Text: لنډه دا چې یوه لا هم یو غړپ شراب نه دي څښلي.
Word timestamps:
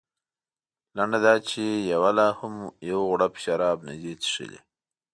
لنډه 0.97 1.19
دا 1.25 1.33
چې 1.49 1.63
یوه 1.93 2.11
لا 2.17 2.27
هم 2.39 2.53
یو 2.89 2.99
غړپ 3.11 3.33
شراب 3.43 3.77
نه 3.87 3.93
دي 4.01 4.13
څښلي. 4.21 4.59